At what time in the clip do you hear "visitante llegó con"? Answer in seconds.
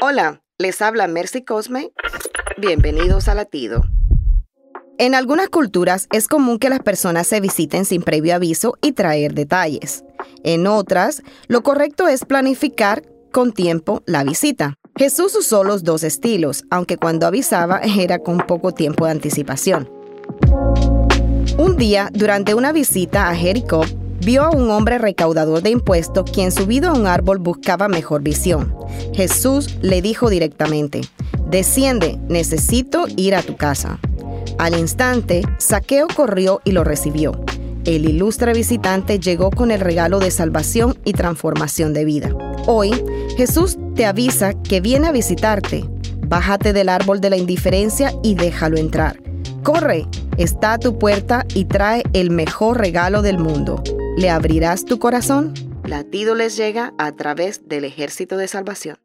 38.52-39.72